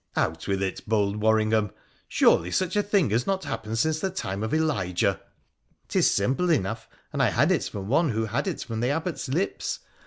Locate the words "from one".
7.65-8.09